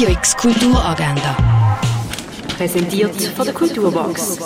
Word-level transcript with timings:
Radio 0.00 0.14
X 0.16 0.34
Kulturagenda. 0.34 1.36
Präsentiert 2.56 3.20
von 3.36 3.44
der 3.44 3.52
Kulturbox. 3.52 4.38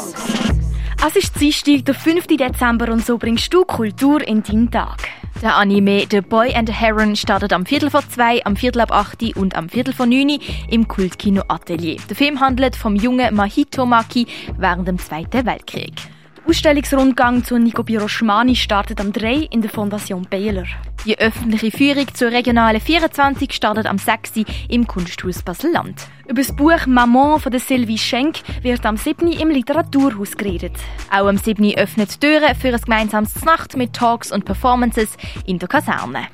Es 1.07 1.15
ist 1.15 1.41
Dienstag, 1.41 1.85
der 1.85 1.95
5. 1.95 2.27
Dezember 2.27 2.91
und 2.91 3.07
so 3.07 3.19
bringst 3.19 3.55
du 3.55 3.65
Kultur 3.65 4.27
in 4.27 4.43
deinen 4.43 4.69
Tag. 4.69 4.99
Der 5.41 5.55
Anime 5.55 6.07
The 6.11 6.23
Boy 6.23 6.53
and 6.57 6.69
the 6.69 6.75
Heron 6.75 7.15
startet 7.15 7.53
am 7.53 7.67
Viertel 7.67 7.89
vor 7.89 8.03
zwei, 8.09 8.45
am 8.45 8.57
Viertel 8.57 8.81
ab 8.81 8.91
acht 8.91 9.23
und 9.37 9.55
am 9.55 9.69
Viertel 9.69 9.95
vor 9.95 10.07
neun 10.07 10.41
im 10.69 10.89
Kultkino 10.89 11.45
Atelier. 11.47 11.99
Der 12.09 12.17
Film 12.17 12.41
handelt 12.41 12.75
vom 12.75 12.97
jungen 12.97 13.33
Mahito 13.33 13.87
Maki 13.87 14.27
während 14.59 14.89
dem 14.89 14.99
Zweiten 14.99 15.47
Weltkrieg. 15.47 16.14
Ausstellungsrundgang 16.47 17.43
zu 17.43 17.59
Nico 17.59 17.83
Biroschmani 17.83 18.55
startet 18.55 19.01
am 19.01 19.13
3 19.15 19.49
in 19.51 19.63
der 19.63 19.71
Fondation 19.71 20.27
Baylor. 20.29 20.67
Die 21.07 21.19
öffentliche 21.19 21.71
Führung 21.71 22.07
zur 22.13 22.33
regionalen 22.33 22.83
24 22.83 23.51
startet 23.51 23.87
am 23.87 23.97
6 23.97 24.33
im 24.69 24.87
Kunsthaus 24.87 25.43
Basel-Land. 25.43 26.07
Über 26.29 26.43
das 26.43 26.55
Buch 26.55 26.87
Maman 26.87 27.41
von 27.41 27.51
der 27.51 27.61
Sylvie 27.61 27.97
Schenk 27.97 28.41
wird 28.63 28.85
am 28.85 28.99
7 28.99 29.27
im 29.33 29.49
Literaturhaus 29.49 30.37
geredet. 30.37 30.77
Auch 31.11 31.29
am 31.29 31.39
7 31.39 31.77
öffnet 31.77 32.15
die 32.15 32.27
Türen 32.27 32.55
für 32.55 32.75
ein 32.75 32.81
gemeinsames 32.81 33.43
Nacht 33.45 33.75
mit 33.77 33.95
Talks 33.95 34.31
und 34.31 34.45
Performances 34.45 35.17
in 35.47 35.59
der 35.59 35.69
Kaserne. 35.69 36.27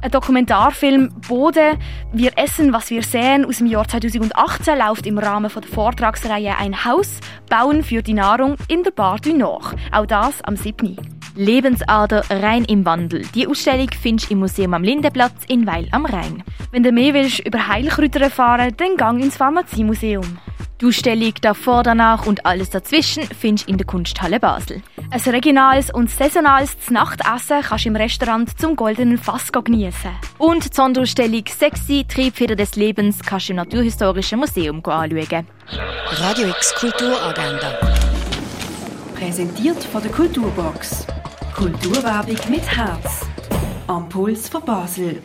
Ein 0.00 0.12
Dokumentarfilm 0.12 1.10
Bode, 1.26 1.76
Wir 2.12 2.30
essen, 2.36 2.72
was 2.72 2.90
wir 2.90 3.02
sehen 3.02 3.44
aus 3.44 3.58
dem 3.58 3.66
Jahr 3.66 3.86
2018 3.86 4.78
läuft 4.78 5.06
im 5.06 5.18
Rahmen 5.18 5.50
der 5.52 5.62
Vortragsreihe 5.62 6.56
Ein 6.56 6.84
Haus, 6.84 7.18
Bauen 7.50 7.82
für 7.82 8.00
die 8.00 8.14
Nahrung 8.14 8.56
in 8.68 8.84
der 8.84 8.92
Bar 8.92 9.18
du 9.18 9.36
Nord. 9.36 9.74
Auch 9.90 10.06
das 10.06 10.40
am 10.42 10.54
7. 10.54 10.96
Lebensader 11.34 12.22
rein 12.30 12.64
im 12.64 12.84
Wandel. 12.84 13.22
Die 13.34 13.48
Ausstellung 13.48 13.88
findest 14.00 14.30
du 14.30 14.34
im 14.34 14.40
Museum 14.40 14.74
am 14.74 14.84
Lindenplatz 14.84 15.44
in 15.48 15.66
Weil 15.66 15.88
am 15.90 16.06
Rhein. 16.06 16.44
Wenn 16.70 16.84
du 16.84 16.92
mehr 16.92 17.14
willst 17.14 17.40
über 17.40 17.66
Heilkräuter 17.66 18.20
erfahren, 18.20 18.72
dann 18.76 18.96
gang 18.96 19.20
ins 19.20 19.36
Pharmaziemuseum. 19.36 20.38
Die 20.80 20.86
Ausstellung 20.86 21.34
davor, 21.40 21.82
danach 21.82 22.26
und 22.26 22.46
alles 22.46 22.70
dazwischen 22.70 23.24
findest 23.24 23.66
du 23.66 23.72
in 23.72 23.78
der 23.78 23.86
Kunsthalle 23.86 24.38
Basel. 24.38 24.80
Ein 25.10 25.20
regionales 25.20 25.92
und 25.92 26.08
saisonales 26.08 26.76
Nachtessen 26.90 27.62
kannst 27.62 27.84
du 27.84 27.88
im 27.88 27.96
Restaurant 27.96 28.60
zum 28.60 28.76
Goldenen 28.76 29.18
Fass 29.18 29.50
geniessen. 29.50 30.10
Und 30.38 30.64
die 30.64 30.74
Sonderausstellung 30.74 31.42
Sexy, 31.48 32.04
Triebfeder 32.06 32.54
des 32.54 32.76
Lebens 32.76 33.18
kannst 33.20 33.48
du 33.48 33.54
im 33.54 33.56
Naturhistorischen 33.56 34.38
Museum 34.38 34.76
anschauen. 34.84 35.46
Radio 36.12 36.48
X 36.48 36.74
Kulturagenda. 36.76 37.72
Präsentiert 39.16 39.82
von 39.82 40.00
der 40.00 40.12
Kulturbox. 40.12 41.06
Kulturwerbung 41.56 42.38
mit 42.48 42.64
Herz. 42.64 43.26
Am 43.88 44.08
Puls 44.08 44.48
von 44.48 44.64
Basel. 44.64 45.22